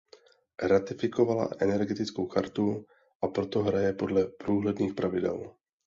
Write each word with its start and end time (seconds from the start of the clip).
Ratifikovala 0.71 1.49
Energetickou 1.59 2.27
chartu, 2.27 2.85
a 3.23 3.27
proto 3.27 3.63
hraje 3.63 3.93
podle 3.93 4.27
průhledných 4.27 4.93
pravidel. 4.93 5.55